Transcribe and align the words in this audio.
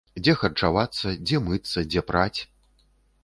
Дзе 0.21 0.33
харчавацца, 0.37 1.11
дзе 1.25 1.41
мыцца, 1.49 1.83
дзе 1.91 2.01
праць? 2.09 2.39